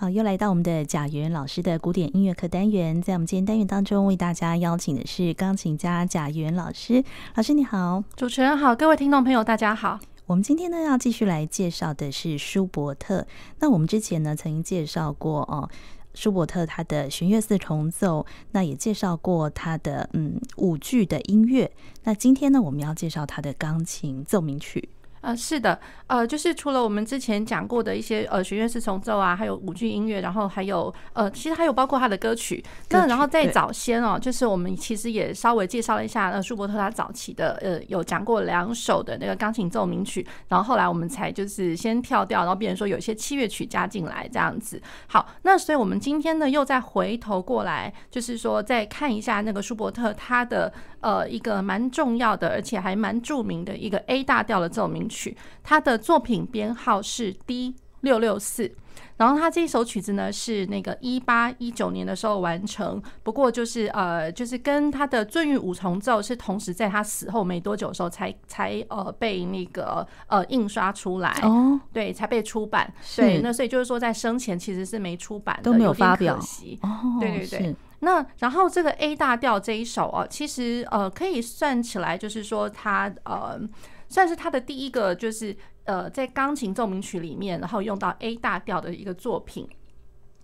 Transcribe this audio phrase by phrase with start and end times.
[0.00, 7.02] 好，又来到我们的贾元老师的古典音乐课单元，在我们今天单元当中，为大家邀请的是钢琴家贾元老师。
[7.34, 9.98] 老师你好，主持人好，各位听众朋友大家好。
[10.26, 13.26] 我们今天呢要继续来介绍的是舒伯特。
[13.58, 15.68] 那我们之前呢曾经介绍过哦，
[16.14, 21.68] 舒伯特他的弦乐四重奏，那也介绍过他的嗯舞剧的音乐。
[22.04, 24.88] 那今天呢我们要介绍他的钢琴奏鸣曲。
[25.20, 32.64] 呃，是的，呃，就是除了我们之前讲过的一些呃学院四重奏啊，还有舞剧音乐，然后还有呃，其实还有包括他的歌曲。
[32.90, 44.80] 那然后再早先哦，就是我们其实也稍微介绍了一下呃舒伯特他早期的呃有讲过两首的那个钢琴奏鸣曲，然后后来我们才就是先跳掉，然后变成说有一些器乐曲加进来这样子。
[45.08, 55.18] 好，那所以我们今天呢又再回头过来，就是说再看一下那个舒伯特他的呃一个蛮重要的，而且还蛮著名的一个 A 大调的奏鸣曲。
[55.18, 58.72] 曲，他的作品编号是 D 六六四，
[59.16, 77.76] 然后他这一首曲子呢是那个一八一九年的时候完成，不过就是呃就是跟他的闰域五重奏是同时在他死后没多久的时候才才呃被那个呃印刷出来哦，对，才被出版，对，那所以就是说在生前其实是没出版的，都没有发表，可惜哦，对对对。
[77.98, 83.60] 那然后这个 A 大调这一首啊，其实呃可以算起来就是说他呃。
[84.08, 89.68] 算是他的第一个，就是呃，在钢琴奏鸣曲里面，然后用到 A 大调的一个作品。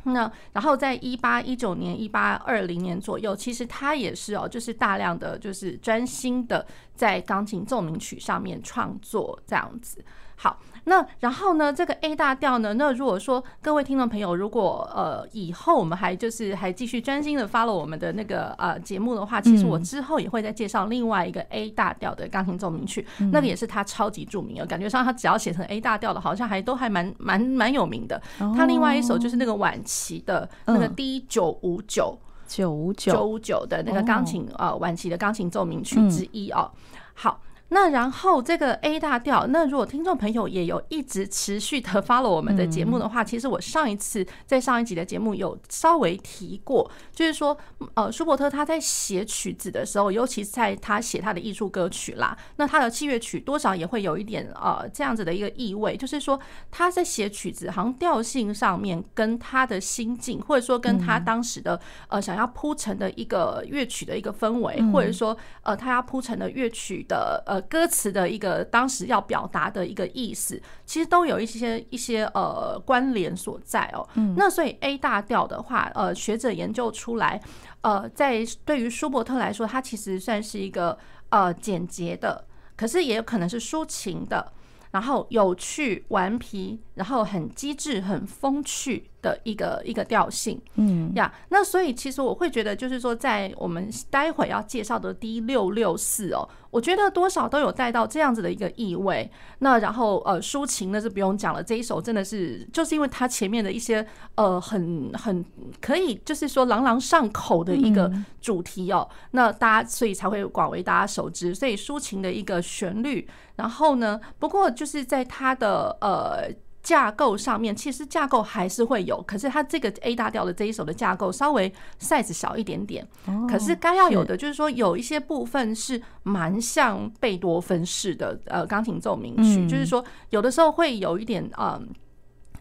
[0.06, 10.04] 那然后在一八一九年、一八二零年左右，其实他也是哦，就是大量的就是专心的在钢琴奏鸣曲上面创作这样子。
[10.36, 10.58] 好。
[10.86, 28.20] 那然后呢，这个 A 大调呢，那如果说各位听众朋友，如果呃以后我们还就是还继续专心的 follow 我们的那个呃节目的话，其实我之后也会再介绍另外一个 A 大调的钢琴奏鸣曲，那个也是他超级著名的，感觉上他只要写成 A 大调的，好像还都还蛮蛮蛮有名的。
[28.54, 36.70] 他另外一首就是那个晚期的那个 D 九五九九五九九五九的那个钢琴呃晚期的钢琴奏鸣曲之一哦。
[37.14, 37.40] 好。
[37.70, 47.56] 那然后这个 A 大调，那如果听众朋友也有一直持续的 follow 我们的节目的话，其实我上一次在上一集的节目有稍微提过，就是说，
[47.94, 56.38] 呃，舒伯特他在写曲子的时候，尤其是在他写他的艺术歌曲啦，那他的器乐曲多少也会有一点呃这样子的一个意味，就是说
[56.70, 67.53] 他在写曲子，好像调性上面跟他的心境，或者说跟他当时的呃想要铺成的一个乐曲的一个氛围，或者说呃他要铺成的乐曲的呃。
[67.54, 74.04] 呃，歌词的一个当时要表达的一个意思，其实都有一些一些呃关联所在哦。
[74.36, 77.40] 那所以 A 大调的话，呃，学者研究出来，
[77.82, 80.98] 呃，在对于舒伯特来说，它其实算是一个
[81.28, 82.44] 呃简洁的，
[82.76, 84.52] 可是也有可能是抒情的，
[84.90, 89.10] 然后有趣顽皮，然后很机智、很风趣。
[89.24, 99.30] 的一个一个调性，嗯呀，那所以其实我会觉得，就是说，在我们待会要介绍的 D 六六四哦，我觉得多少都有带到这样子的一个意味。
[99.60, 105.42] 那然后呃，抒情那是不用讲了，这一首真的是就是因为它前面的一些呃很很
[105.80, 108.12] 可以就是说朗朗上口的一个
[108.42, 111.54] 主题哦，那大家所以才会广为大家熟知。
[111.54, 113.26] 所以抒情的一个旋律，
[113.56, 116.54] 然后呢，不过就是在它的呃。
[116.84, 123.04] 架构上面其实架构还是会有，可是它这个 A 大调的这一首的架构稍微 size 小一点点，
[123.48, 131.88] 可是该要有的就是说有一些部分是蛮像贝多芬式的呃钢琴奏鸣曲，就是说有的时候会有一点嗯。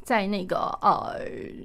[0.04, 1.16] 在那个呃，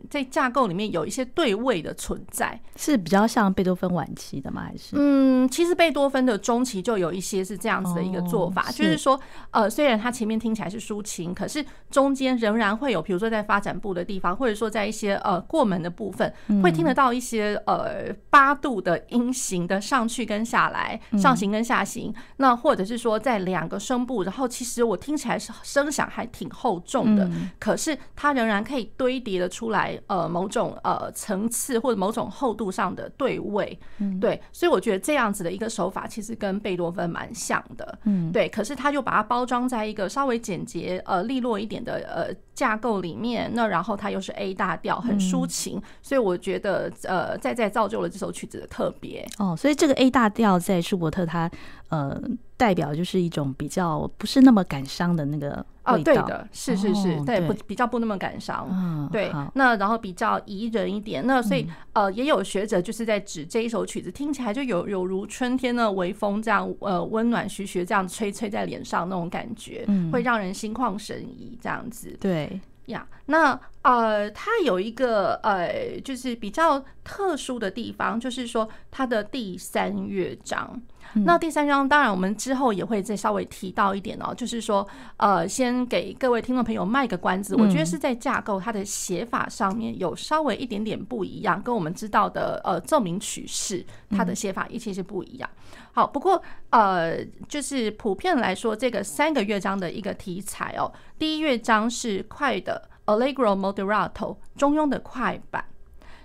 [0.09, 4.62] 在架构里面有一些对位的存在，是比较像贝多芬晚期的吗？
[4.65, 9.19] 还是嗯，其实贝多芬的中期就有一些是这样子的一个做法，就是说
[9.50, 16.32] 呃，虽然它前面听起来是抒情，可是中间仍然会有，比如说在发展部的地方，或者说在一些呃过门的部分，
[16.62, 22.15] 会听得到一些呃八度的音型的上去跟下来，上行跟下行。
[22.37, 27.28] 那或者是说在两个声部，然后其实我听起来是声响还挺厚重的，
[27.59, 28.28] 可是它。
[28.28, 33.79] 它仍然可以堆叠的出来，呃，某种呃层次或者某种厚度上的对位，
[34.20, 38.47] 对，所以我觉得这样子的一个手法其实跟贝多芬蛮像的，嗯，对。
[38.50, 49.26] 可是他就把它包装在一个稍微简洁、呃利落一点的呃架构里面，那然后它又是 A 大调，很抒情，所以我觉得呃再再造就了这首曲子的特别。
[49.38, 51.50] 哦，所以这个 A 大调在舒伯特他
[51.88, 52.20] 呃。
[52.58, 55.64] 代表就是一种比较不是那么感伤的那个。
[55.84, 59.32] 哦，对的，是是是，哦、对，不比较不那么感伤，嗯，对。
[59.55, 72.14] 那然后比较宜人一点，那所以、嗯、呃，也有学者就是在指这一首曲子听起来就有有如春天的微风这样，呃，温暖徐徐这样吹吹在脸上那种感觉，会让人心旷神怡这样子。
[72.20, 72.61] 对。
[72.88, 80.80] 呀那呃，它有一个呃，就是比较特殊的地方，就是说它的第三乐章。
[81.14, 84.86] 嗯、那第三章，当然我们之后也会再稍微提到一点哦，就是说，
[85.16, 95.48] 呃，先给各位听众朋友卖个关子，我觉得是在架构它的写法上面有稍微一点点不一样，跟我们知道的呃奏鸣曲式它的写法一切是不一样。
[95.92, 102.90] 好，不过呃，就是普遍来说，这个三个乐章的一个题材哦，第一乐章是快的。
[103.08, 105.64] Allegro moderato 中庸的快板，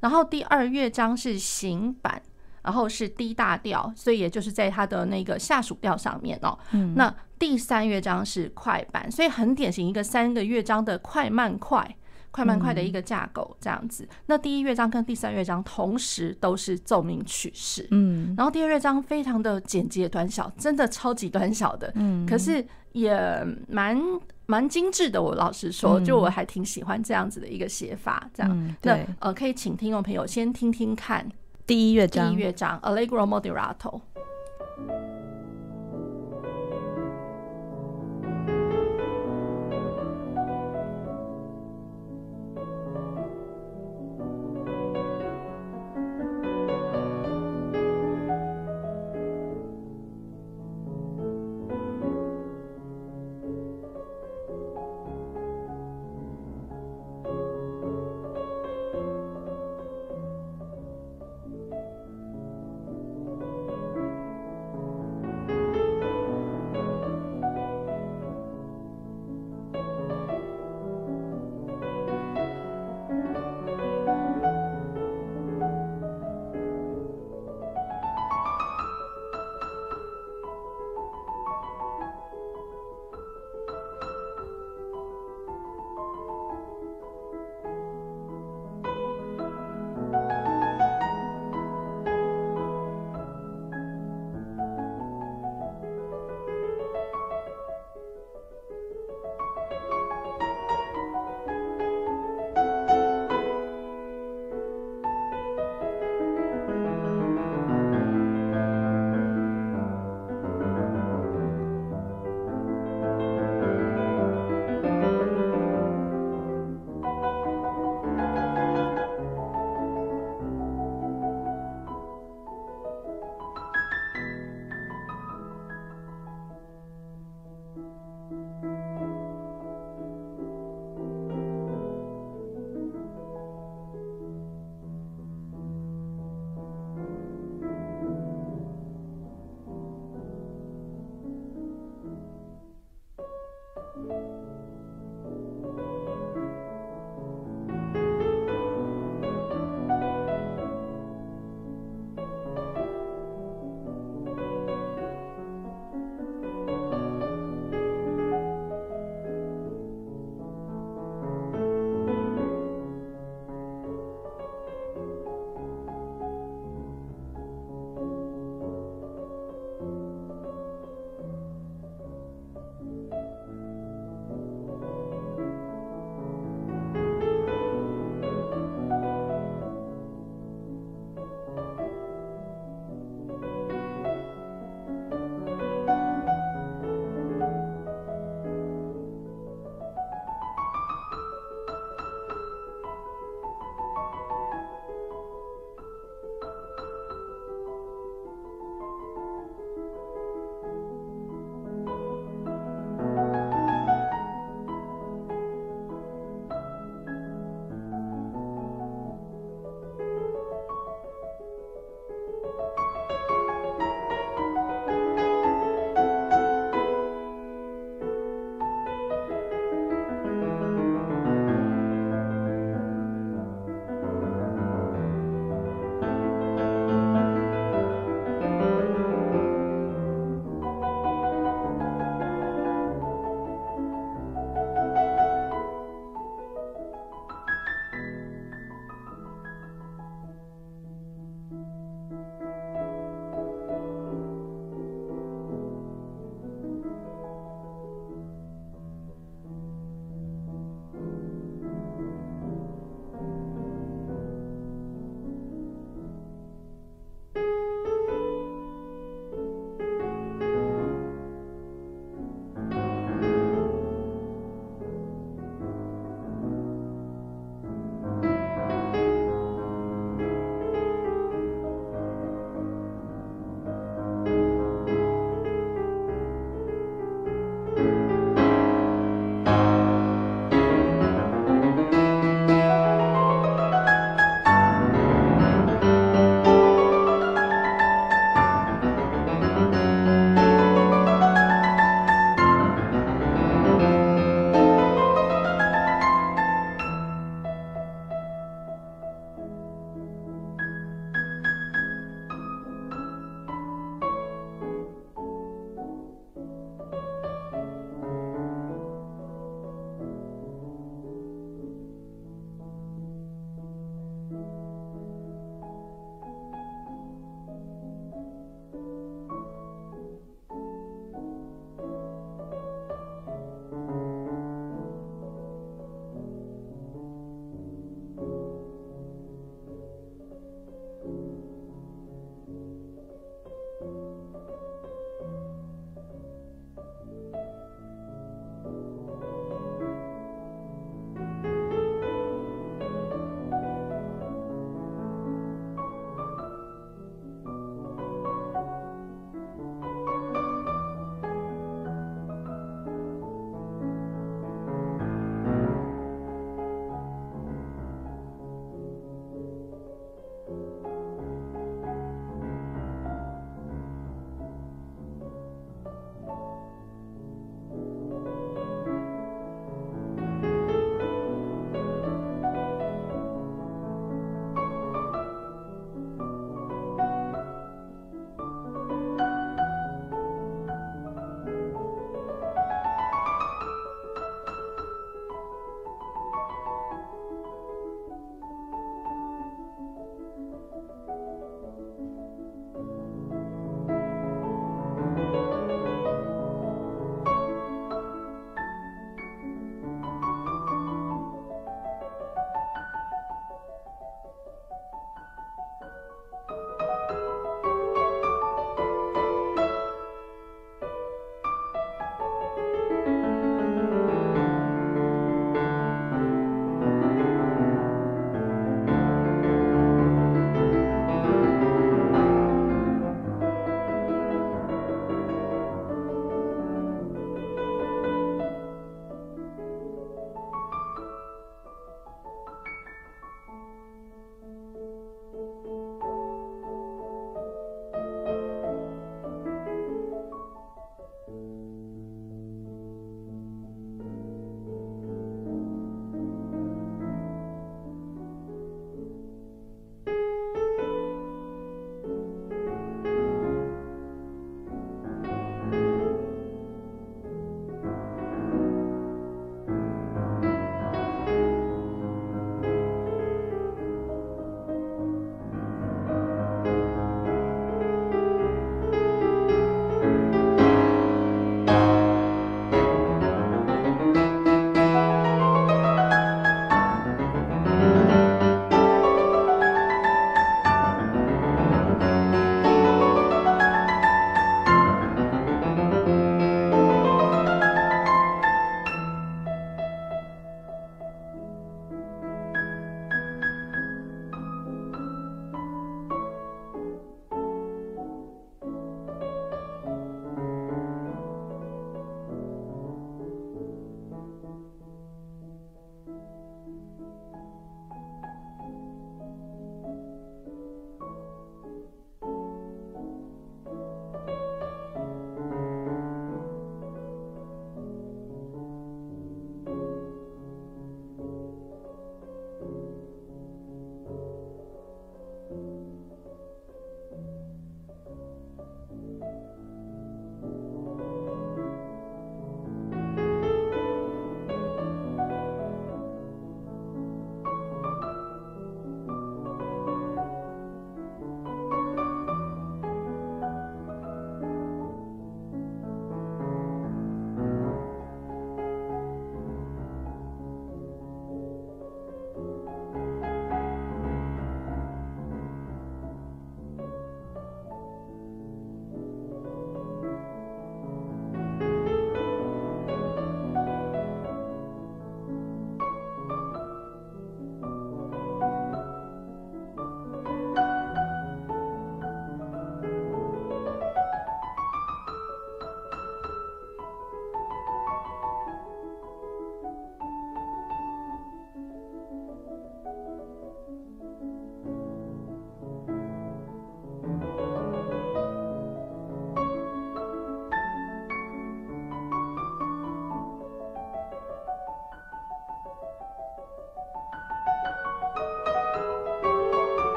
[0.00, 2.20] 然后第二乐章是行板，
[2.62, 6.58] 然后是 D 大调，所以也就是在它的那个下属调上面哦。
[6.72, 11.96] 嗯，那第三乐章是快板，所以很典型一个三个乐章的快慢快、
[12.30, 14.06] 快慢快的一个架构这样子。
[14.26, 22.62] 那第一乐章跟第三乐章同时都是奏鸣曲式，嗯，然后第二乐章非常的简洁短小，真的超级短小的，嗯，可是
[22.92, 23.18] 也
[23.66, 23.98] 蛮。
[24.46, 28.50] 蛮精致的，我老实说，就我还挺喜欢这样子的一个写法，这样。
[28.52, 31.28] 嗯、那呃，可以请听众朋友先听听看
[31.66, 34.00] 第一乐章，第一乐章 Allegro Moderato。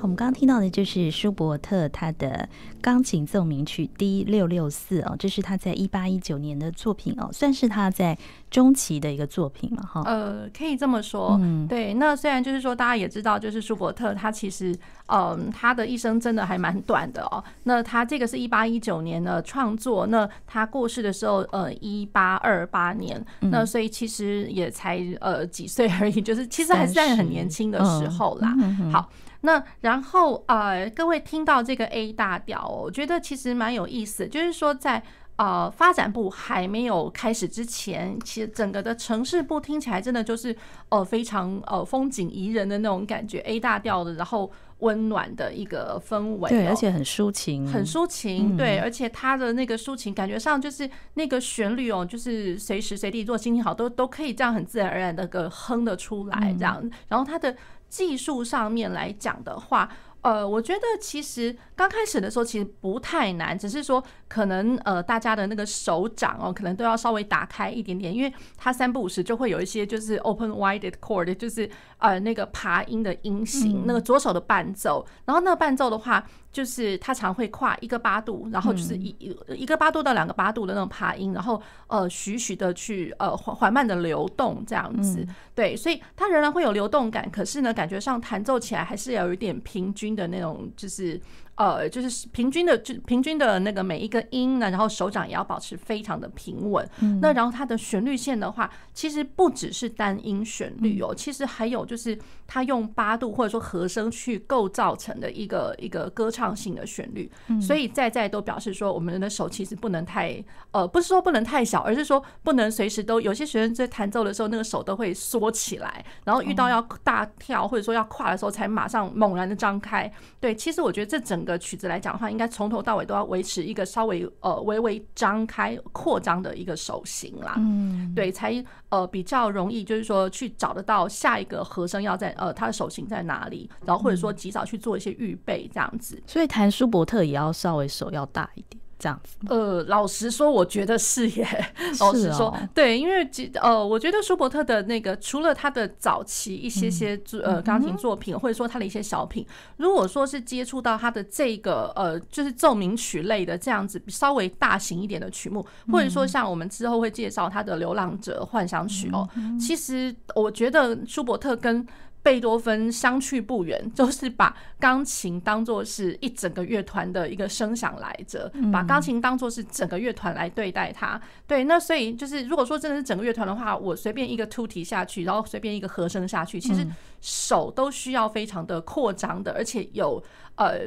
[0.00, 2.48] 我们刚刚听到的就是舒伯特他的
[2.80, 8.16] 钢琴奏鸣曲 D 六六四哦，这是他在一八一九年的作品哦，算是他在
[8.50, 10.02] 中期的一个作品嘛，哈。
[10.06, 11.94] 呃，可以这么说，嗯，对。
[11.94, 14.74] 那虽然就是说大家也知道，就是舒伯特他其实，
[15.06, 17.42] 嗯，他的一生真的还蛮短的哦。
[17.64, 28.54] 那他这个是一八一九年的创作，那他过世的时候，呃，一八二八年，那所以其实也才呃几岁而已，就是其实还是在很年轻的时候啦。
[28.92, 29.10] 好。
[29.42, 35.00] 那然后呃，各位听到这个 A 大调哦，我觉得其实蛮有意思，就是说在
[35.36, 40.56] 呃发展部还没有开始之前，其实整个的城市部听起来真的就是
[40.88, 57.56] 呃非常呃风景宜人的那种感觉，A 大调的，然后温暖的一个氛围，对，而且很抒情，很抒情，对，而且它的那个抒情感觉上就是那个旋律哦，就是随时随地做心情好都都可以这样很自然而然的个哼的出来这样，然后它的。
[57.88, 59.88] 技术上面来讲的话，
[60.22, 76.26] 呃，我觉得其实刚开始的时候其实不太难，只是说可能呃大家的那个手掌哦，可能都要稍微打开一点点，因为它三不五时就会有一些就是 open wided chord，就是呃那个爬音的音型，那个左手的伴奏，然后那个伴奏的话。
[76.58, 91.20] 就是它常会跨一个八度，然后就是一一一个八度到两个八度的那种爬音，然后呃徐徐的去呃缓缓慢的流动这样子，对，所以它仍然会有流动感，可是呢，感觉上弹奏起来还是要有一点平均的那种，就是。
[91.58, 96.88] 呃，就是平均的，就平均的那个每一个音呢，然后手掌也要保持非常的平稳。
[97.00, 97.18] 嗯。
[97.20, 102.16] 那然后它的旋律线的话，其实不只是单音旋律哦，其实还有就是
[102.46, 107.28] 它用八度或者说和声去构造成的一个一个歌唱性的旋律。
[107.60, 120.08] 所以在在都表示说，我们的手其实不能太呃，不是说不能太小，而是说不能随时都有些学生在弹奏的时候，那个手都会缩起来，然后遇到要大跳或者说要跨的时候，才马上猛然的张开。
[120.38, 121.58] 对，其实我觉得这整个。
[121.58, 136.22] 曲子来讲的话，应该从头到尾都要维持一个稍微呃微微张开扩张的一个手型啦，嗯，对，才呃比较容易，就是说去找得到下一个和声要在呃他的手型在哪里，然后或者说及早去做一些预备这样子。
[136.26, 138.80] 所以弹舒伯特也要稍微手要大一点。
[138.98, 141.46] 这样子，呃，老实说，我觉得是耶。
[142.00, 161.86] 老实说，对，因为呃，我觉得舒伯特的那个，除了他的早期一些些呃钢琴作品，或者说他的一些小品，如果说是接触到他的这个呃，就是奏鸣曲类的这样子稍微大型一点的曲目，或者说像我们之后会介绍他的《流浪者幻想曲》哦，其实我觉得舒伯特跟
[162.28, 171.18] 贝多芬相去不远， 就是把钢琴当做是一整个乐团的一个声响来着，把钢琴当做是整个乐团来对待它。
[171.46, 176.86] 对，那所以就是如果说真的是整个乐团的话，我随便一个突提下去，然后随便一个和声下去，其实
[177.22, 180.22] 手都需要非常的扩张的，而且有
[180.56, 180.82] 呃。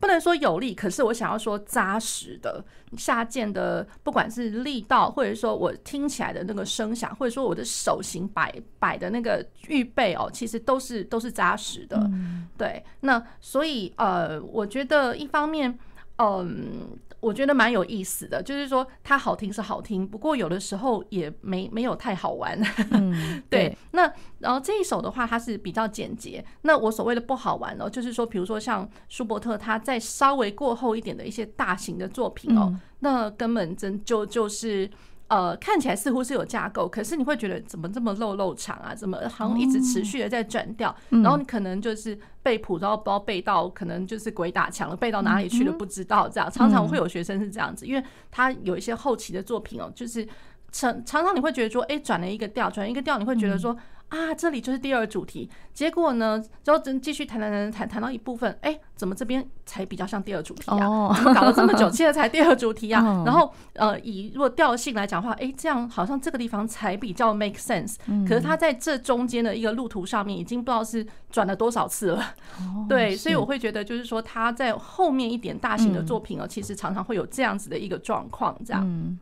[0.00, 2.64] 不能说有力，可是我想要说扎实的
[2.96, 12.10] 下键的，不管是力道，或者说我听起来的那个声响，或者说我的手型摆摆的那个预备哦，其实都是都是扎实的。
[12.56, 15.78] 对，那所以呃，我觉得一方面，
[16.18, 16.98] 嗯。
[17.20, 22.60] 我觉得蛮有意思的，就是说它好听是好听，不过有的时候也没没有太好玩。
[22.92, 23.76] 嗯， 对。
[23.92, 26.44] 那然后这一首的话，它是比较简洁。
[26.62, 34.90] 那我所谓的不好玩哦，就是说，比如说像舒伯特，他在稍微过后一点的一些大型的作品哦，那根本真就就是。
[35.28, 38.94] 呃，看起来似乎是有架构，可是你会觉得怎么这么漏漏长啊？
[38.94, 40.94] 怎么好像一直持续的在转调？
[41.10, 46.28] 然后你可能就是背谱，然后不知道背到可能就是鬼打墙了，背到哪里去了不知道。
[46.28, 50.26] 这样常常会有学生是这样子，因为他有一些后期的作品哦，就是
[50.70, 53.76] 常常常你会觉得说，哎，转了一个调，转一个调，你会觉得说。
[54.08, 55.50] 啊，这里就是第二主题。
[55.74, 60.86] 结果呢，之后真继续谈谈谈谈谈到一部分，哎、欸，怎么这边才比较像第二主题啊？
[60.86, 63.04] 哦、搞了这么久，现在才第二主题啊？
[63.04, 67.96] 哦、 然后呃，以如果调性来讲的话，哎、欸，这样好像这个地方才比较 make sense。
[68.26, 72.34] 可是他在这中间的一个路途上面，已经不知道是转了多少次了。
[72.60, 78.82] 哦、对，所以我会觉得，就是说他在后面一点大型的作品哦，其实常常会有这样子的一个状况，这样。
[78.86, 79.18] 嗯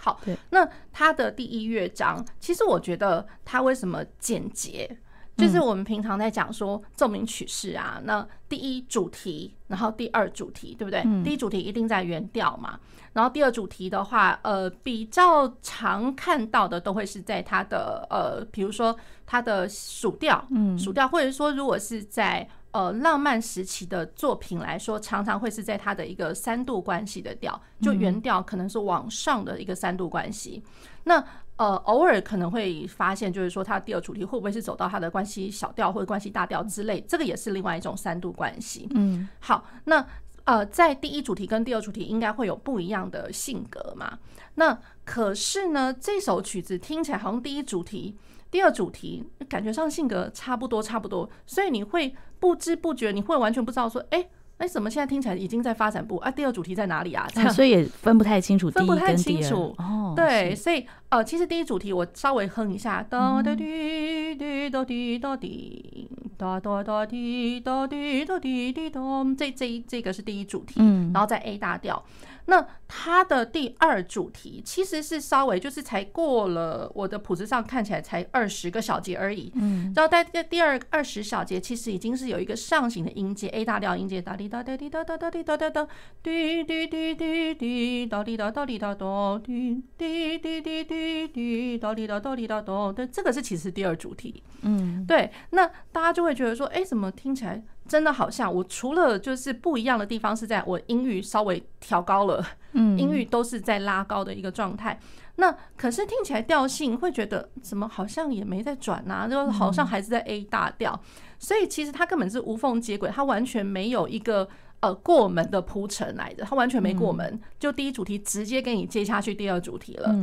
[0.00, 4.88] 好，那他的第一乐章，其实我觉得他为什么简洁？
[5.36, 11.02] 就是我们平常在讲说奏鸣曲式啊，那第一主题，然后第二主题，对不对？
[11.22, 12.78] 第一主题一定在原调嘛，
[13.12, 22.48] 然后第二主题的话，呃，比较常看到的都会是在它的呃，比如说它的属调，嗯，属调，或者说如果是在。
[22.78, 30.62] 呃，浪漫时期的作品来说，常常会是在它的一个三度关系的调，就原调可能是往上的一个三度关系。
[31.02, 31.24] 那
[31.56, 38.86] 呃，偶尔可能会发现，就是说它的第二主题会不会是走到它的关系小调或者关系大调之类，这个也是另外一种三度关系。
[38.94, 40.06] 嗯，好，那
[40.44, 44.20] 呃，在第一主题跟第二主题应该会有不一样的性格嘛？
[44.54, 48.16] 那可是呢，这首曲子听起来好像第一主题、
[48.50, 54.28] 第二主题感觉上性格差不多，差不多，所以你会不知不觉，你会完全不知道说，哎。
[54.58, 56.28] 哎，怎么现在听起来已经在发展部啊？
[56.28, 57.28] 第二主题在哪里啊？
[57.52, 60.12] 所以也分不太清楚，分不太清楚哦。
[60.16, 69.00] 对，所以呃，其实第一主题我稍微哼一下，哒哒滴滴哒滴哒滴，哒哒哒滴哒滴哒滴滴哒，
[69.38, 70.80] 这这这个是第一主题，
[71.14, 72.04] 然后再 A 大调。
[72.50, 85.86] 那它的第二主题其实是稍微就是才过了我的谱子上看起来才二十个小节而已，嗯，然后在第第二二十小节其实已经是有一个上行的音阶 A 大调音阶，哒滴哒哒滴哒哒哒滴哒哒哒，
[86.22, 97.62] 滴滴滴滴滴，哒滴哒哒滴哒哒，滴滴滴滴滴滴，哒滴哒哒滴哒哒，对，这个是其实第二主题，嗯，对，那大家就会觉得说，哎，怎么听起来？
[97.88, 105.00] 真的好像我除了就是不一样的地方是在我音域稍微调高了，嗯，音域都是在拉高的一个状态。
[105.36, 111.00] 那可是听起来调性会觉得怎么好像也没在转呐，就好像还是在 A 大调。
[111.38, 114.48] 所以其实它根本是无缝接轨，它完全没有一个
[114.80, 120.14] 呃过门的铺陈来的，它完全没过门，就第一主题直接给你接下去第二主题了。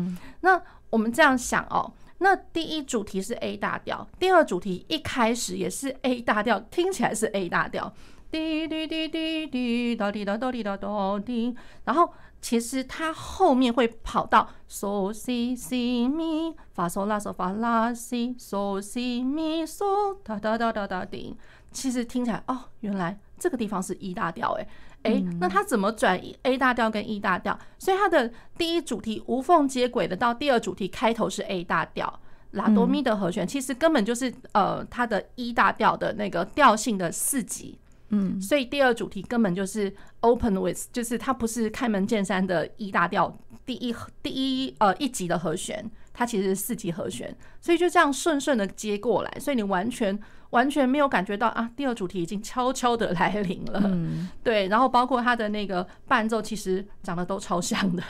[0.41, 1.91] 那我们这样想哦。
[2.19, 7.93] 那第一主题是 A 大调，第二主题一开始也是 A 大调，听起来是 A 大调，
[8.32, 12.12] 滴滴滴滴滴哒滴哒哒滴哒哒滴，然后
[12.46, 20.14] 其实它后面会跑到 So Si Si Mi 发 So La So 发 La Si So Si Mi So
[20.24, 21.36] 哒哒哒哒哒滴，
[21.72, 24.68] 其实听起来哦，原来这个地方是 E 大调诶。
[25.02, 27.58] 哎，那它怎么转 A 大调跟 E 大调？
[27.80, 32.20] 所以它的第一主题无缝接轨的，到第二主题开头是 A 大调，
[32.52, 37.80] 拉多咪的和弦，其实根本就是呃它的 E 大调的那个调性的四级。
[38.10, 50.20] 嗯，所以第二主题根本就是 Open with，就是它不是开门见山的 E 大调第一第一呃一级的和弦，它其实是四级和弦，所以就这样顺顺的接过来，所以你完全。
[50.52, 53.82] 完全没有感觉到啊，第二主题已经悄悄的来临了。
[53.84, 58.02] 嗯，对，然后包括它的那个伴奏，其实长得都超像的，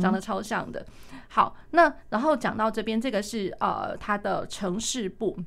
[0.00, 0.84] 长得超像的。
[1.28, 5.38] 好，那然后讲到这边，这个是呃它的城市部。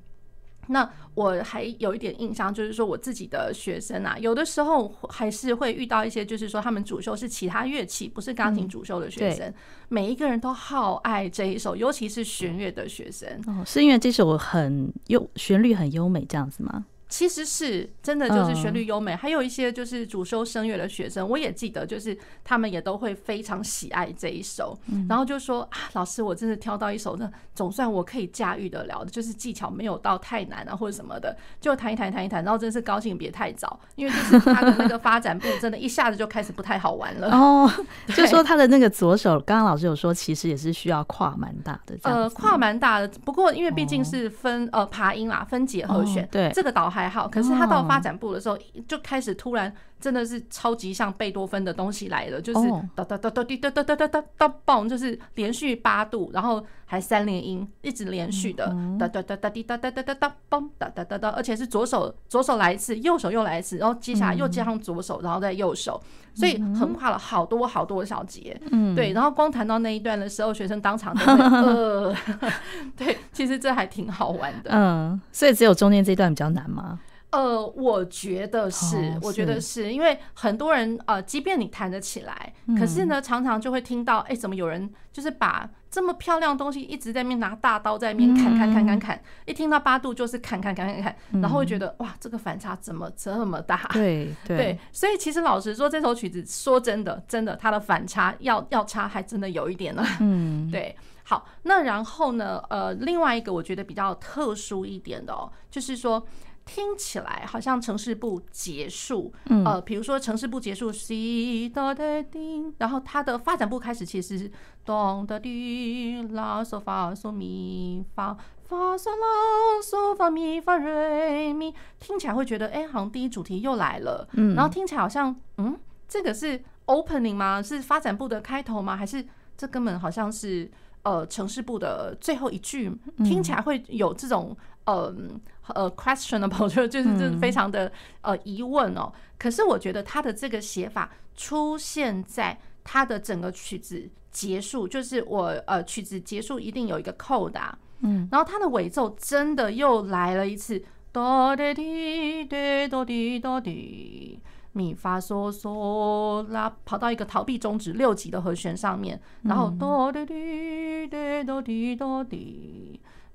[0.69, 9.53] 那我还有一点印象，就是说我自己的学生啊，有的时候还是会遇到一些，就是说他们主修是其他乐器，不是钢琴主修的学生，
[9.89, 13.27] 每一个人都好爱这一首，尤其是弦乐的学生。
[13.47, 16.85] 哦，是因为这首很优，旋律很优美这样子吗？
[17.09, 24.77] 其实是真的，就是旋律优美，还有一些就是主修声乐的学生，我也记得，就是他们也都会非常喜爱这一首，
[25.09, 37.67] 然后就说啊，老师，我真的挑到一首，那总算我可以驾驭得了的，就是技巧没有到太难啊或者什么的，就弹一弹弹一弹，然后真是高兴别太早，因为就是他的那个发展部真的一下子就开始不太好玩了哦。
[38.15, 46.51] 就说他的那个左手，刚刚老师有说，其实也是需要跨蛮大的，呃，跨蛮大的，不过因为毕竟是分呃爬音啦，分解和弦，对。
[46.53, 48.57] 这个导还好，可是他到发展部的时候
[48.87, 66.01] 就开始突然真的是超级像贝多芬的东西来了，就是哒哒哒哒滴哒哒哒哒哒哒嘣，就是连续八度，然后还三连音，一直连续的哒哒哒哒滴哒哒哒哒哒嘣哒哒哒哒，而且是左手左手来一次，右手又来一次，然后接下来又加上左手，然后再右手，
[66.39, 72.15] 所以横跨了好多好多小节，嗯，对，然后光谈到那一段的时候，学生当场就会 呃，
[72.95, 76.97] 对，其实这还挺好玩的，嗯，所以只有中间这段比较难吗？
[77.31, 93.87] 呃，我觉得是，我觉得是因为很多人呃，即便你弹得起来，可是呢，常常就会听到，哎，怎么有人就是把这么漂亮的东西一直在面拿大刀在面砍砍砍砍砍砍，一听到八度就是砍砍砍砍砍，然后会觉得哇，这个反差怎么这么大？
[93.93, 100.03] 对对，所以其实老实说，这首曲子说真的，真的它的反差要要差，还真的有一点呢。
[100.19, 100.95] 嗯， 对。
[101.23, 106.25] 好，那然后呢，呃，另外一个我觉得比较特殊一点的哦，就是说。
[106.71, 109.33] 听起来好像城市部结束，
[109.65, 114.51] 呃，比如说城市部结束，C 哆的叮，然后它的发展部开始，其实是
[114.85, 125.75] 哆的滴拉嗦发嗦咪发发嗦拉嗦发咪发瑞咪，听起来会觉得，哎，好像第一主题又来了，然后听起来好像，嗯，
[126.07, 127.63] 这个是 opening 吗？
[127.63, 128.95] 是发展部的开头吗？
[128.95, 129.25] 还是
[129.57, 130.69] 这根本好像是
[131.01, 132.95] 呃城市部的最后一句？
[133.25, 134.55] 听起来会有这种，
[134.85, 135.41] 嗯。
[135.75, 139.11] 呃，questionable 就 就是就是非常的呃疑问哦。
[139.37, 154.39] 可是我觉得他的这个写法出现在他的整个曲子结束，就是我呃曲子结束一定有一个 coda，嗯，然后他的尾奏真的又来了一次，哆哒滴哒哆滴哆滴，
[154.73, 162.78] 咪发嗦嗦拉，跑到一个逃避终止六级的和弦上面，然后哆哒滴哒哆滴哆滴，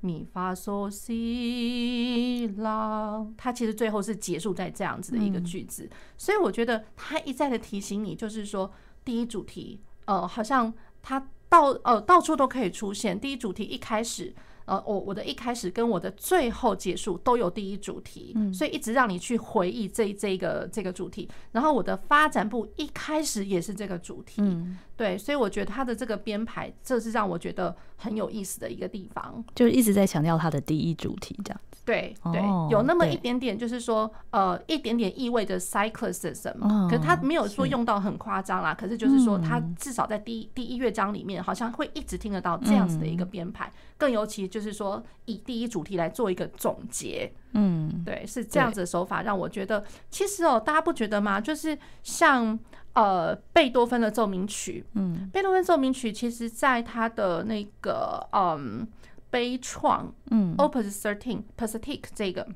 [0.04, 5.88] 咪发嗦西啦，它其实最后是结束在这样子的一个句子，
[6.18, 8.70] 所以我觉得它一再的提醒你，就是说
[9.04, 9.80] 第一主题。
[10.06, 13.18] 呃，好像它到呃到处都可以出现。
[13.18, 14.34] 第一主题一开始，
[14.66, 21.28] 呃，我我的一开始跟我的最后结束都有第一主题，嗯，所以一直让你去回忆这这个这个主题。
[21.52, 31.60] 然后我的发展部一开始也是这个主题，嗯，对，所以我觉得他的这个编排，这是让我觉得很有意思的一个地方，就是一直在强调他的第一主题这样。
[31.84, 38.74] 对对，有那么一点点，就是说，呃，一点点意味着 cyclicism，可是他没有说用到很夸张啦。
[38.74, 43.70] 可是就是说，他至少在第一第一乐章里面，好像会一直听得到这样子的一个编排。
[43.98, 51.38] 更尤其就是说，以第一主题来做一个总结，嗯，对，是这样子的手法，让我觉得，其实哦，大家不觉得吗？
[51.38, 52.58] 就是像
[52.94, 58.88] 呃贝多芬的奏鸣曲，嗯，贝多芬奏鸣曲，其实在他的那个嗯。
[59.34, 62.46] 悲怆，嗯，Opus Thirteen Pathetique 这个。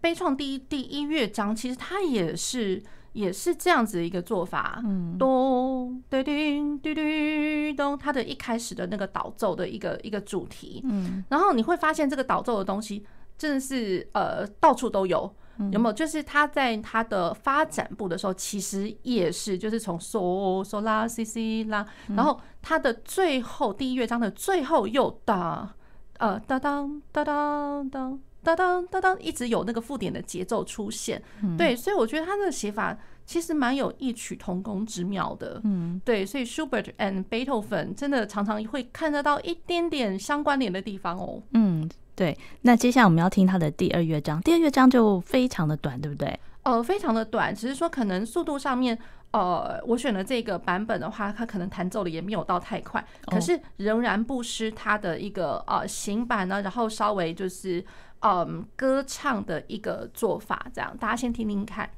[0.00, 13.04] 悲怆第一第一乐章，其实它也是也是这样子的一个做法，嗯，咚，叮叮叮叮咚，它的一开始的那个导奏的一个一个主题，嗯，然后你会发现这个导奏的东西
[13.36, 15.30] 真的是呃到处都有，
[15.72, 15.92] 有没有？
[15.92, 25.74] 就是他在他的发展部的时候，其实也是就是从嗦嗦啦西西啦，然后他的最后第一乐章的最后又哒
[26.18, 31.22] 呃哒当哒当当哒当哒当，一直有那个附点的节奏出现，
[31.56, 41.88] 对，所以我觉得它这个写法其实蛮有异曲同工之妙的，嗯，对，所以 Schubert and Beethoven 真的常常会看得到一点点相关联的地方哦，嗯。
[42.16, 46.40] 对，那接下来我们要听他的第二乐章，第二乐章就非常的短，对不对？
[46.62, 48.98] 呃，非常的短，只是说可能速度上面，
[49.30, 57.80] 呃，我选的这个版本的话，它可能弹奏的也没有到太快，可是仍然不失它的一个呃行板呢，然后稍微就是
[58.20, 61.88] 嗯、呃、歌唱的一个做法，这样大家先听听看。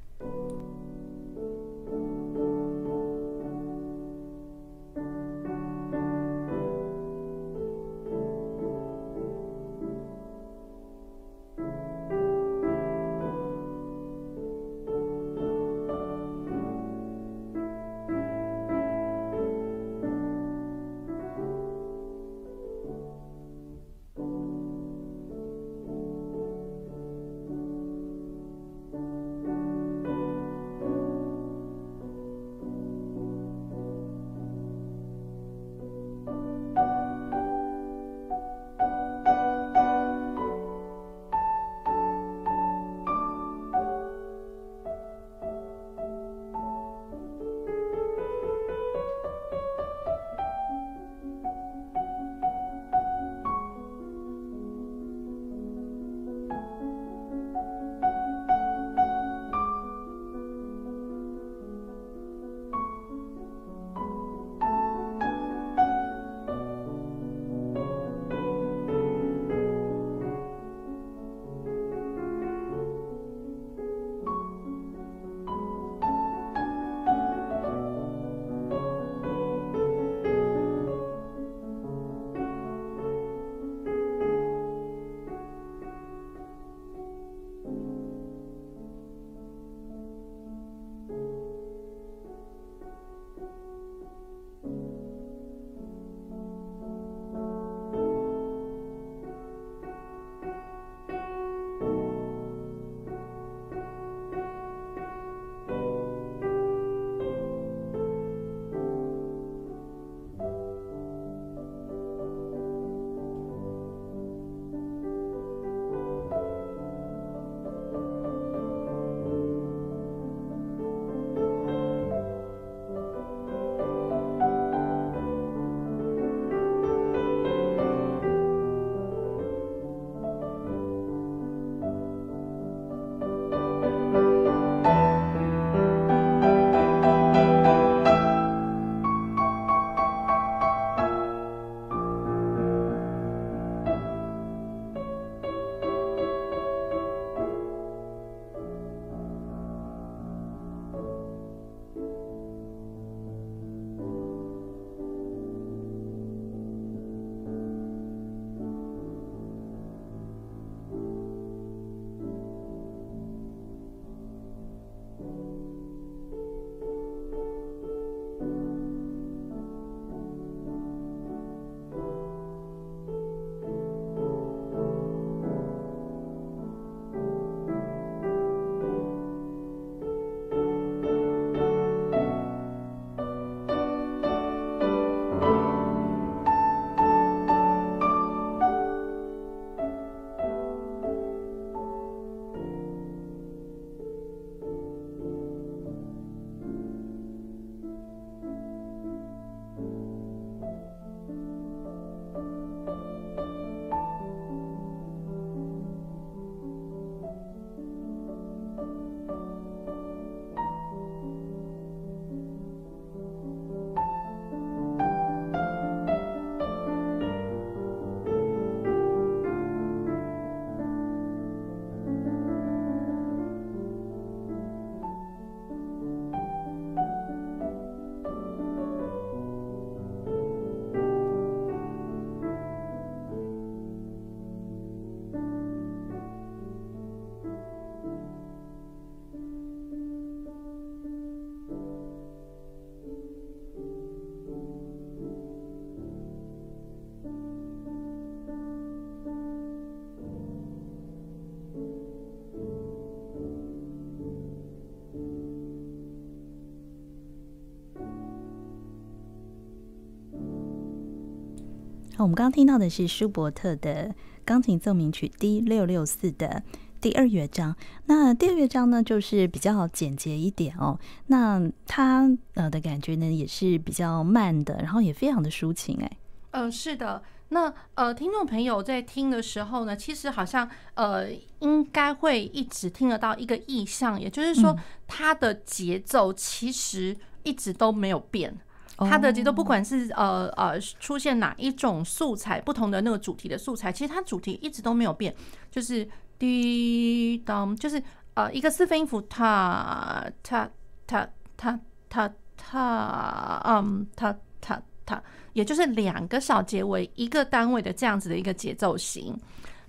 [262.23, 264.13] 我们刚刚听到的是舒伯特的
[264.45, 266.63] 钢琴奏鸣曲 D 六六四的
[267.01, 267.77] 第二乐章。
[268.07, 270.99] 那第二乐章呢，就是比较简洁一点哦。
[271.29, 276.11] 那它呃的感觉呢，也是比较慢的，然后也非常的抒情哎。
[276.51, 277.23] 嗯，是的。
[277.51, 281.29] 那呃，听众朋友在听的时候呢，其实好像呃，
[281.61, 284.77] 应该会一直听得到一个意象，也就是说，
[285.07, 288.59] 它的节奏其实一直都没有变。
[288.99, 295.33] 它的节奏不管是呃呃出现哪一种素材，不同的那个主题的素材，其实它主题一直都没有变，
[295.71, 298.03] 就是滴当，就是
[298.35, 300.69] 呃一个四分音符，它它
[301.07, 309.39] 它它它它，嗯，它它它，也就是两个小节为一个单位的这样子的一个节奏型。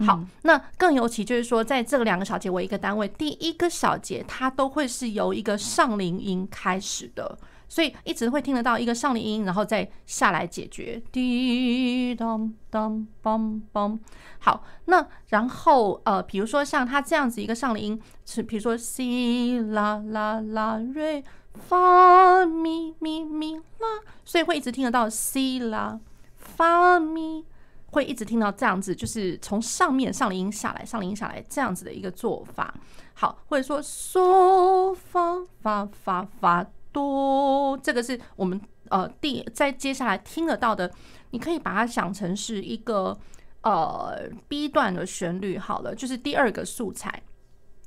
[0.06, 7.38] 好，那更尤其就是说，在这个两个小节为一个单位，第一个小节它都会是由一个上林音开始的。
[7.70, 11.02] 所以一直会听得到一个上林音，然后再下来解决。
[11.12, 13.98] 滴当当梆梆。
[14.40, 26.00] 好，那然后呃，比如说像它这样子一个上林音，是比如说西啦啦啦瑞发咪咪咪啦，所以会一直听得到西啦
[26.36, 27.46] 发咪，
[27.92, 32.74] 会一直听到这样子，就是从上面上林音下来，上林音下来这样子的一个做法。
[33.14, 36.66] 好，或者说嗦发发发发。
[36.92, 38.60] 多，这个是我们
[38.90, 40.92] 呃第在接下来听得到的，
[41.32, 43.18] 你可以把它想成是一个
[43.62, 47.22] 呃 B 段的旋律好了，就是第二个素材。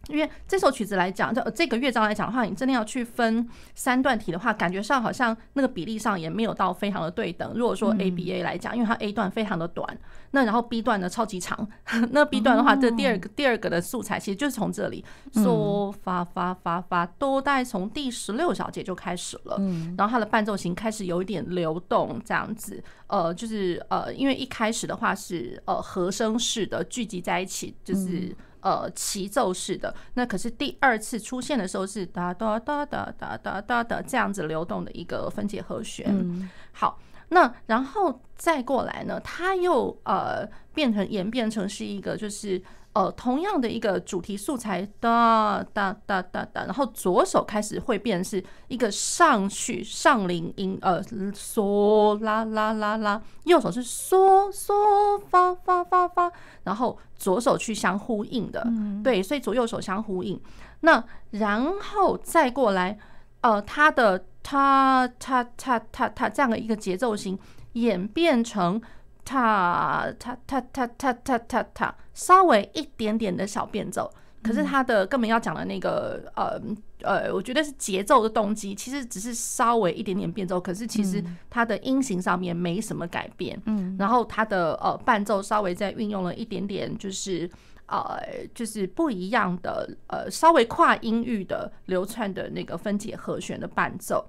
[0.08, 7.52] 因为这首曲子来讲，这这个乐章来讲的话，你真的要去分三段体的话，感觉上好像那个比例上也没有到非常的对等。
[7.54, 9.96] 如果说 A B A 来讲，因为它 A 段非常的短，
[10.32, 11.68] 那然后 B 段呢超级长，
[12.10, 19.56] 那 B 段的话，这第二个第二个的素材其实就是从这里，嗦发发发发都，大概从第十六小节就开始了，
[19.96, 28.34] 然后它的伴奏型开始有一点流动这样子，呃，就是呃，因为一开始的话是呃和声式的聚集在一起，就是。
[28.62, 36.50] 呃，齐奏式的，那可是第二次出现的时候是哒哒哒哒哒哒哒哒这样子流动的一个分解和弦。
[36.72, 36.98] 好，
[37.28, 42.62] 那然后再过来呢，它又呃变成演变成是一个就是。
[42.94, 56.30] 呃，同样的一个主题素材，哒哒哒哒哒，然后左手开始会变是一个上去上林音，呃，嗦啦啦啦啦，右手是嗦嗦发发发发，
[56.64, 58.66] 然后左手去相呼应的，
[59.02, 60.38] 对，所以左右手相呼应。
[60.80, 62.98] 那然后再过来，
[63.40, 67.38] 呃，它的它它它它它这样的一个节奏型
[67.72, 68.82] 演变成。
[69.24, 74.12] 它它它它它它它它，稍微一点点的小变奏，
[74.42, 76.60] 可是他的根本要讲的那个呃
[77.02, 83.60] 呃，我觉得是节奏的动机，其实只是稍微一点点变奏，可是其实它的音型上面没什么改变。
[83.66, 87.48] 嗯，然后它的呃伴奏稍微再运用了一点点，就是
[87.86, 88.18] 呃
[88.54, 94.28] 就是不一样的呃稍微跨音域的流窜的那个分解和弦的伴奏。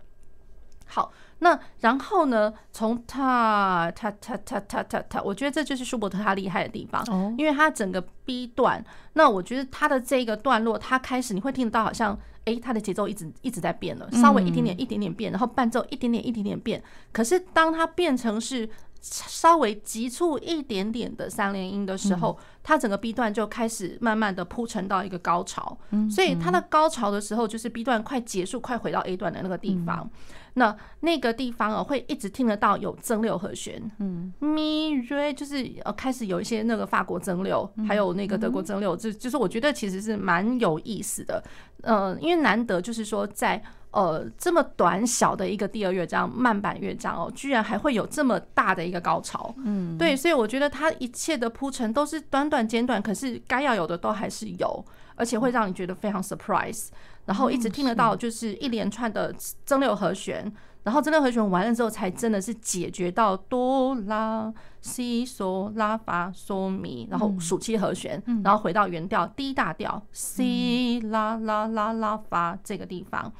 [0.85, 1.11] 好。
[1.43, 2.51] 那然后呢？
[2.71, 7.03] 从他他他他他他他，我觉得这就是舒伯特他厉害的地方，
[7.37, 8.83] 因为他整个 B 段，
[9.13, 16.81] 那我觉得他的这个段落，他开始你会听得到，好像诶，他的节奏一直一直在变了，稍微一点点一点点变，然后伴奏一点点一点点变，
[17.11, 18.69] 可是当它变成是。
[19.03, 25.77] 稍微急促一点点的三连音的时候，它整个 B 段就开始慢慢的铺陈到一个高潮，
[26.09, 30.09] 所以它的高潮的时候就是 B 段快结束、快回到 A 段的那个地方。
[30.53, 41.43] 那那个地方啊，会一直听得到有增六和弦，嗯，咪瑞就是呃开始有一些那个法国增六，还有那个德国增六，就就是我觉得其实是蛮有意思的，
[41.81, 43.61] 嗯，因为难得就是说在。
[43.93, 54.83] 呃，这么短小的一个第二乐章慢板乐章哦，居然还会有这么大的一个高潮，嗯，对，所以我觉得它一切的铺陈都是短短简短，可是该要有的都还是有，
[55.15, 56.87] 而且会让你觉得非常 surprise，
[57.25, 59.31] 然后一直听得到就是一连串的
[59.63, 73.31] 增六和弦，然后增六和弦完了之后，才真的是解决到哆啦西嗦拉发嗦咪，然后属七和弦，然后回到原调 D 大调西啦啦啦啦发这个地方。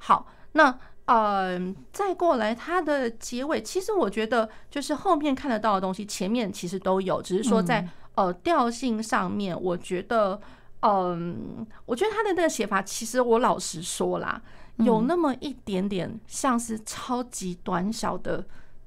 [0.00, 1.58] 好，那呃，
[1.92, 10.40] 再过来它的结尾，其实我觉得就是后面看得到的东西，前面其实都有，只是说在呃调性上面，我觉得，
[10.82, 14.40] 嗯，我觉得他的那个写法，其实我老实说啦，
[14.76, 18.44] 有那么一点点像是超级短小的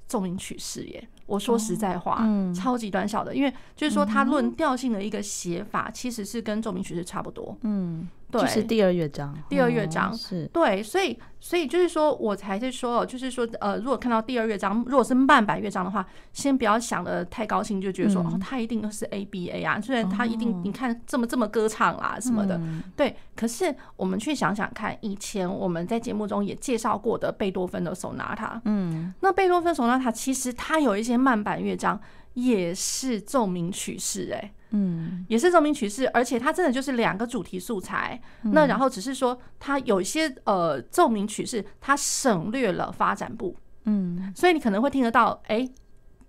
[0.08, 1.10] 奏鸣曲式耶。
[1.26, 7.58] 我说实在话，超级短小的，因为就是说它论调性的一个写法，其实是跟奏鸣曲式差不多。
[7.64, 8.08] 嗯。
[8.34, 10.50] 对，就是第二乐章，第二乐章、哦、是。
[10.52, 23.16] 对，所以所以就是说我才是说，就是说呃，如果看到第二乐章，如果是慢板乐章的话，先不要想的太高兴，就觉得说、嗯、哦，他一定是 A B A 啊，虽然他一定、哦、你看这么这么歌唱啦什么的，嗯、对。
[23.36, 32.00] 可是我们去想想看，以前我们在节目中也介绍过的贝多芬的 Sonata，嗯，那贝多芬 Sonata 其实它有一些慢板乐章
[32.34, 34.54] 也是奏鸣曲式、欸，哎。
[34.76, 38.20] 嗯，也是奏鸣曲式，而且它真的就是两个主题素材。
[38.42, 43.56] 嗯、那然后只是说，它有一些呃奏鸣曲式，它省略了发展部。
[43.84, 45.72] 嗯，所以你可能会听得到，哎、欸，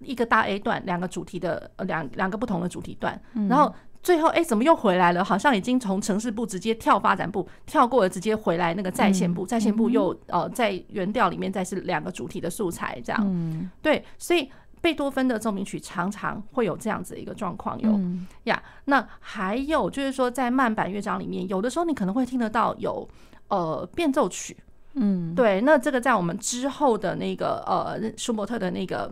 [0.01, 3.19] 一个大 A 段，两个主题的两两个不同的主题段。
[3.33, 5.25] 嗯、然后最后，哎、欸，怎么又回来了？
[5.25, 9.47] 好像已经从城市部直接跳发展部，跳过了，直接回来那个在线部。
[9.47, 13.23] 再、嗯、现部又、嗯、呃在原调里面再是两个主题的素材，这样。
[13.25, 14.51] 嗯，对，所以。
[14.85, 17.99] 贝多芬的奏鸣曲常常会有这样子的一个状况，有
[18.43, 18.63] 呀。
[18.85, 23.09] 那还有就是说，在慢板乐章里面，有的时候你可能会听得到有
[23.49, 24.55] 呃变奏曲，
[24.93, 25.63] 嗯，对。
[25.63, 29.11] 那这个在我们之后的那个呃舒伯特的那个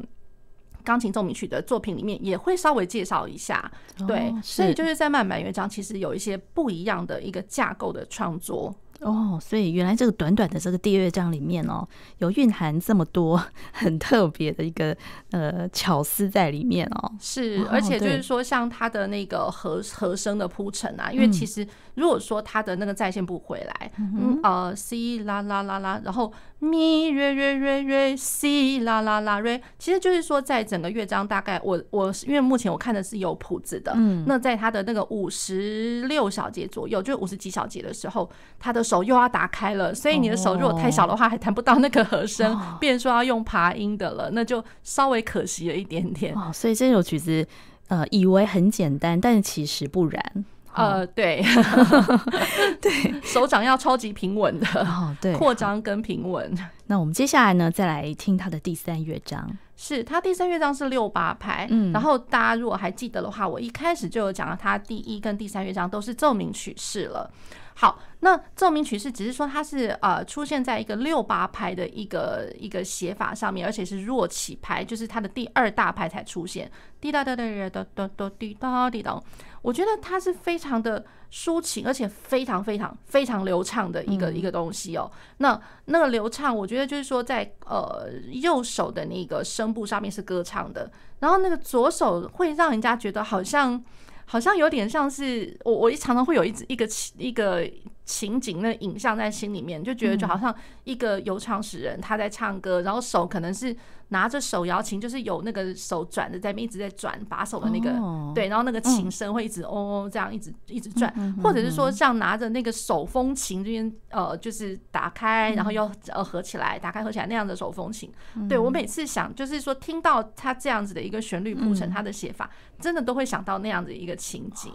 [0.85, 3.73] 钢琴奏鸣曲的作品里面，也会稍微介绍一下。
[4.07, 8.75] 对，所以就是在慢板乐章其实有一些不一样的一个架构的创作。
[9.03, 11.86] 哦，所以原来这个短短的这个第二乐章里面哦，
[12.18, 13.42] 有蕴含这么多
[13.72, 14.96] 很特别的一个
[15.32, 17.12] 呃巧思在里面哦。
[17.20, 38.30] 是，而且就是说，像它的那个和和声的铺陈啊，因为其实如果说它的那个在线不回来，嗯呃，C 啦啦啦啦，然后咪瑞瑞瑞瑞 C 啦啦啦瑞，其实就是说，在整个乐章大概我我因为目前我看的是有谱子的，嗯，那在它的那个五十六小节左右，就五十几小节的时候，
[38.61, 38.80] 它的。
[38.93, 46.34] 手又要打开了，所以你的手如果太小的话，还弹不到那个和声，变说要用爬音的了，那就稍微可惜了一点点。
[46.36, 47.47] 哦，所以这首曲子，
[47.88, 50.45] 呃，以为很简单，但其实不然。
[50.74, 51.43] 呃，对，
[52.80, 52.90] 对，
[53.22, 56.55] 手掌要超级平稳的，哦，对，扩张跟平稳。
[56.86, 59.51] 那我们接下来呢，再来听它的第三乐章。
[59.76, 67.30] 是它第三乐章是六八拍，嗯，然后大家如果还记得的话，我一开始就有讲到，它第一跟第三乐章都是奏鸣曲式了。
[67.74, 76.70] 好，那奏鸣曲是只是说它是呃出现在一个六八拍的一个一个写法上面，而且是弱起拍，就是它的第二大拍才出现。
[77.01, 79.20] 滴答答答答答答滴答滴答，
[79.61, 85.11] 我觉得它是非常的抒情，而且非常非常非常流畅的一个一个东西哦。
[85.39, 93.83] 那那个流畅，我觉得就是说在呃右手的那个声部上面是歌唱的，然后那个左手会让人家觉得好像。
[94.25, 97.68] 好像有点像是我，我一常常会有一一个一个
[98.13, 100.55] 情景，那影像在心里面，就觉得就好像
[100.85, 103.77] 一个有唱诗人他在唱歌，然后手可能是
[104.09, 107.91] 拿着手摇琴，就是有那个手转的在一直在转把手的那个，
[108.35, 118.11] 对，然后那个琴声会一直哦哦这样一直一直转，或者是说像拿着那个手风琴这边呃就是打开，然后又呃合起来，打开合起来那样的手风琴，
[118.49, 124.13] 对，我每次想就是说听到他这样子的一个旋律铺成，他的写法真的都会想到那样的一个。
[124.23, 124.71] 情景，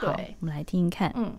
[0.00, 1.36] 对，我们来听听看，嗯。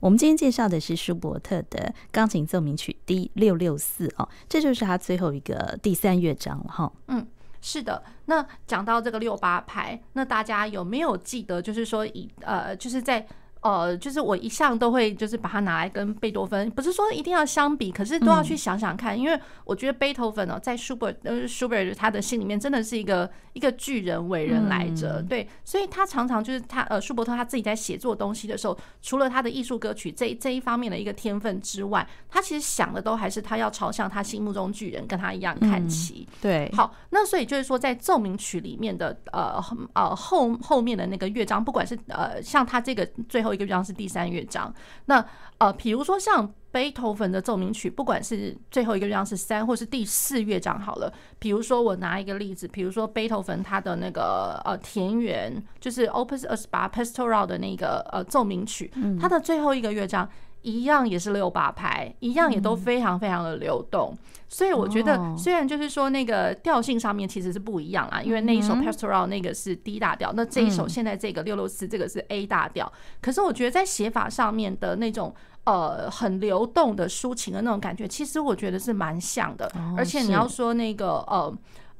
[0.00, 6.92] 我们今天介绍的是舒伯特的钢琴奏鸣曲 D 六六四哦，这就是他最后一个第三乐章了哈。
[7.08, 7.26] 嗯，
[7.60, 8.02] 是的。
[8.26, 11.60] 那讲到这个六八拍，那大家有没有记得？
[11.60, 13.26] 就是说以呃，就是在。
[13.62, 43.51] 呃，就是我一向都会就是把它拿来跟贝多芬，不是说一定要相比，可是都要去想想看，因为我觉得贝多芬哦，在舒伯呃舒伯特他的心里面真的是一个一个巨人伟人来着，对，所以他常常就是他呃舒伯特他自己在写作东西的时候，除了他的艺术歌曲这这一方面的一个天分之外，他其实想的都还是他要朝向他心目中巨人跟他一样看齐，对，好，那所以就是说在奏鸣曲里面的呃呃后后面的那个乐章，不管是呃像他这个最后。
[43.52, 44.72] 一个乐章是第三乐章，
[45.06, 45.24] 那
[45.58, 51.12] 呃，比如说像贝多芬的奏鸣曲，不管是最后一个乐章是三，或是第四乐章好了。
[51.38, 58.90] 比如说我拿一个例子，比如说贝多芬他的那个呃田园，就是 Opus 二十八 Pastoral 的那个呃奏鸣曲，
[59.20, 60.28] 它的最后一个乐章。
[60.62, 64.16] 一样也是六八拍，一样也都非常非常的流动，
[64.48, 75.34] 所以我觉得虽然就是说那个调性上面其实是不一样啦，因为那一首 Pastoral 那个是 D 大调，那这一首现在这个六六四这个是 A 大调，可是我觉得在写法上面的那种
[75.64, 81.52] 呃很流动的抒情的那种感觉，其实我觉得是蛮像的，而且你要说那个呃。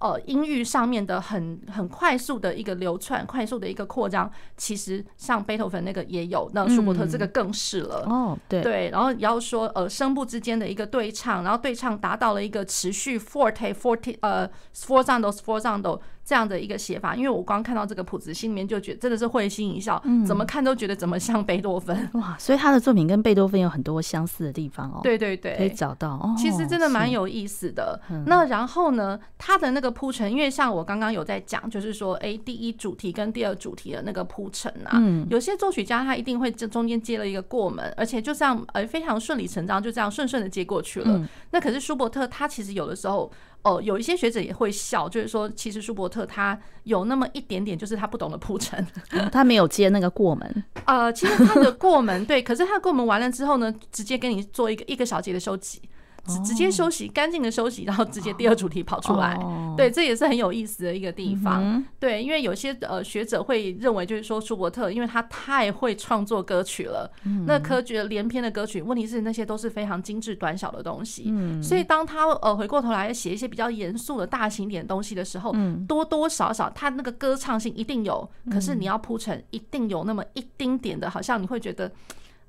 [0.02, 8.04] 呃，音域上面的很很快速的一个流窜，快速的一个扩张，其实像贝多芬那个也有，那舒伯特这个更是了。
[8.08, 16.00] 哦，对对，然后要说呃声部之间的一个对唱，然后对唱达到了一个持续 forte forte 呃 sforzando sforzando。
[16.32, 22.34] 这样的一个写法，因为我光看到这个谱子，心里面就觉得真的是会心一笑，嗯，怎么看都觉得怎么像贝多芬 哇！
[22.38, 25.00] 所以他的作品跟贝多芬有很多相似的地方哦。
[25.02, 26.34] 对对对，可以找到哦。
[26.38, 28.00] 其实真的蛮有意思的。
[28.24, 41.28] 那然后呢，他的那个铺陈，因为像我刚刚有在讲，就是说，哎，第一主题跟第二主题的那个铺陈啊，嗯，有些作曲家他一定会这中间接了一个过门，而且就这样，呃，非常顺理成章，就这样顺顺的接过去了。
[41.50, 43.30] 那可是舒伯特他其实有的时候。
[43.62, 48.84] 哦，有一些学者也会笑，就是说，其实舒伯特他有那么一点点，就是他不懂得铺陈，
[49.30, 50.64] 他没有接那个过门。
[50.84, 55.80] 呃，其实他的过门对，可是他的过门完了之后呢，直接给你做一个一个小节的收集。
[56.26, 59.38] 直直接休息，干净的休息，然后直接第二主题跑出来，
[59.76, 61.84] 对，这也是很有意思的一个地方。
[61.98, 67.10] 对，因为有些呃学者会认为，就是说舒伯特，因为他太会创作歌曲了，
[67.46, 75.54] 那歌曲连篇的歌曲，问题是那些都是非常精致短小的东西，所以当他呃回过头来写一些比较严肃的大型点的东西的时候，
[75.88, 81.90] 多多少少他那个歌唱性一定有，可是你要铺成，一定有那么一丁点的，好像你会觉得。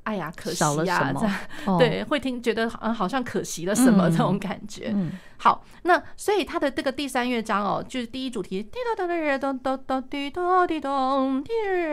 [0.03, 1.39] 哎呀，可惜呀，这样
[1.79, 4.93] 对，会听觉得嗯，好像可惜了什么这种感觉。
[5.37, 11.51] 好，那所以他的这个第三乐章哦，就是第一主题，滴答答滴咚咚咚滴答滴咚，滴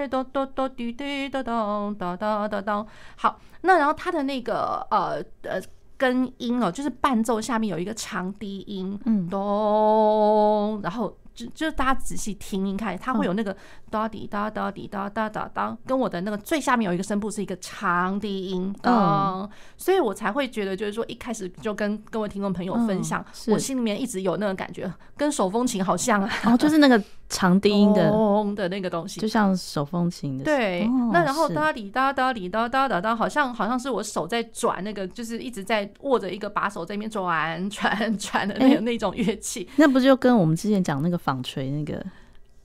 [0.08, 2.86] 咚咚咚滴滴答咚咚咚咚咚。
[3.16, 5.60] 好，那然后他的那个呃呃
[5.96, 11.16] 根音哦，就是伴奏下面有一个长低音，嗯，咚，然后。
[11.48, 13.56] 就是大家仔细听一看，它会有那个
[13.90, 28.12] 哒滴哒哒滴哒哒哒哒，跟我的那个最下面有一个声部是一个长低音，嗯，所以我才会觉得就是说一开始就跟各位听众朋友分享，我心里面一直有那个感觉，跟手风琴好像啊，然后，就是那个长低音的
[28.54, 41.20] 的那个东西，就像手风琴的，对，那然后哒里哒哒里哒哒哒哒，好像好像是我手在转那个，就是一直在握着一个把手在那边转转转的那个那种乐器，那不就跟我们之前讲那个。
[41.20, 42.02] 纺锤那个，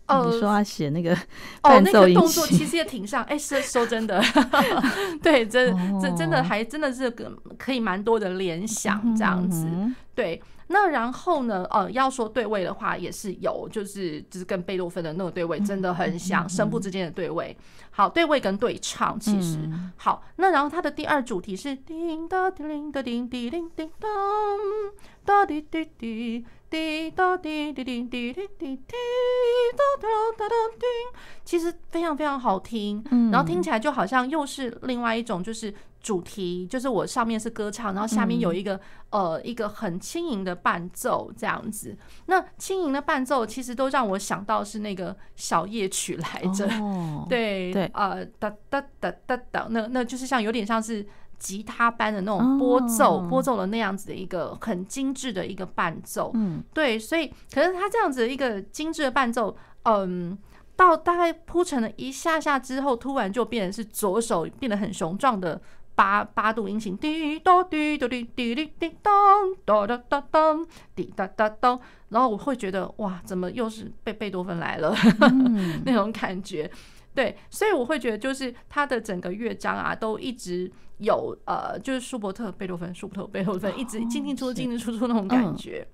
[0.08, 1.14] 哦，你说他写那个
[1.62, 3.22] 哦，那个动作其实也挺像。
[3.26, 4.24] 哎，是说真的，
[5.22, 9.68] 对，真这真的还真的是个可以蛮多的联想这样子。
[10.16, 17.56] 对，那然后呢，呃，要说对位的话，也是有，就是就是跟贝多芬的那个对位真的很像，声部之间的对位。
[17.92, 20.24] 好，对位跟对唱其实好。
[20.36, 24.10] 那然后它的第二主题是叮当叮铃当叮叮叮叮当
[25.24, 26.46] 哒滴滴滴。
[26.68, 28.96] 滴答滴滴滴滴滴滴滴
[29.78, 30.86] 答答答答滴，
[31.46, 33.02] 其实非常非常好听，
[33.32, 35.74] 然后听起来就好像又是另外一种，就是
[36.06, 38.80] 主题，就是我上面是歌唱，然后下面有一个
[39.10, 41.98] 呃一个很轻盈的伴奏这样子。
[42.28, 46.70] 那轻盈的伴奏其实都让我想到是那个小夜曲来着，
[47.28, 51.04] 对对，呃哒哒哒哒哒，那那就是像有点像是。
[51.38, 60.36] 吉他般的那种拨奏，拨奏的那样子的一个很精致的一个伴奏，嗯，对，所以可是他这样子的一个精致的伴奏，嗯，
[60.78, 65.62] 到大概铺陈了一下下之后，突然就变成是左手变得很雄壮的
[65.96, 69.14] 八八度音型，滴咚滴咚滴滴滴滴当
[69.64, 71.80] 哒哒哒当滴哒哒当，
[72.10, 74.94] 然后我会觉得哇，怎么又是贝贝多芬来了
[75.86, 76.70] 那种感觉。
[77.14, 85.88] 对，所以我会觉得就是他的整个乐章啊，都一直有呃，就是舒伯特、贝多芬、舒伯特、贝多芬，一直进进出出、进进出出那种感觉。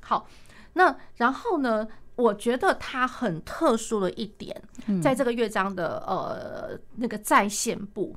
[0.00, 0.26] 好，
[0.72, 4.62] 那然后呢，我觉得它很特殊的一点，
[5.02, 8.16] 在这个乐章的呃那个再现部。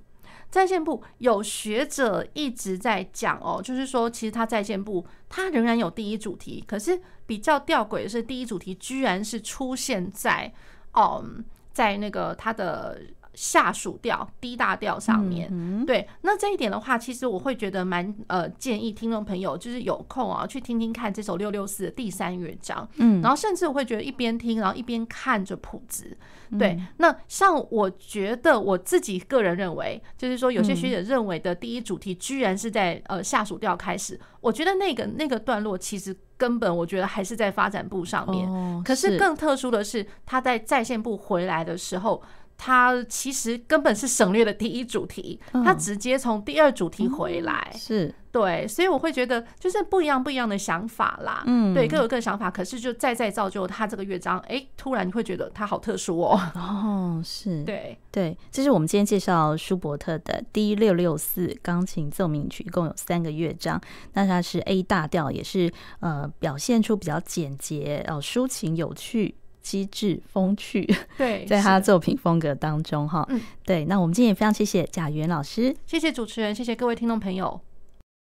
[0.54, 10.54] 在线部有学者一直在讲哦，就是说，其实它在线部它仍然有第一主题，可是比较吊诡的是，第一主题居然是出现在
[10.94, 13.02] 嗯，在那个它的。
[13.34, 26.16] 下属调低大调上面，嗯、对，那这一点的话，其实我会觉得蛮呃建议听众朋友就是有空啊去听听看这首六六四的第三乐章，嗯，然后甚至我会觉得一边听，然后一边看着谱子，
[26.60, 39.18] 对，嗯、那像我觉得我自己个人认为，就是说有些学者认为的第一主题居然是在呃下属调开始，我觉得那个那个段落其实根本我觉得还是在发展部上面，哦、可是。
[39.18, 42.22] 更特殊的是他在在线部回来的时候。
[42.66, 48.16] 他其实根本是省略了第一主题，他直接从第二主题回来，是。
[48.32, 57.64] 对，所以我会觉得就是不一样不一样的想法啦，嗯，对，各有各的想法，可是就再再造就他这个乐章，哎，突然你会觉得他好特殊哦，哦，是。
[57.64, 57.96] 对。
[58.10, 63.80] 对，这是我们今天介绍舒伯特的 D 六六四钢琴奏鸣曲，一共有三个乐章，
[64.14, 69.36] 那它是 A 大调，也是呃表现出比较简洁哦，抒情有趣。
[69.64, 70.88] 机智风趣，
[71.18, 77.60] 对， 在他作品风格当中哈，嗯，对，那我们今天也非常谢谢贾元老师，谢谢主持人，谢谢各位听众朋友。